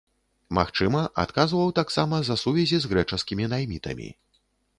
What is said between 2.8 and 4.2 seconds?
з грэчаскімі наймітамі.